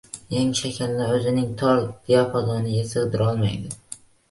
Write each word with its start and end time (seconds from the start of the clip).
–yangi 0.35 0.59
shaklni 0.77 1.09
o‘zining 1.17 1.51
tor 1.61 1.83
diapazoniga 2.09 2.89
sig‘dirolmaydi 2.95 3.79